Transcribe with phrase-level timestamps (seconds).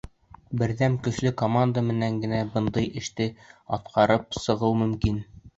[0.61, 3.31] Берҙәм, көслө команда менән генә бындай эште
[3.79, 5.23] атҡарып сығыу мөмкин.